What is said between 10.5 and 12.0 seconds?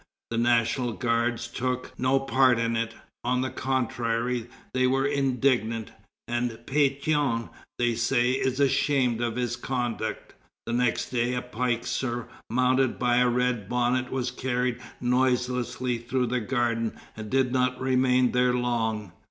The next day a pike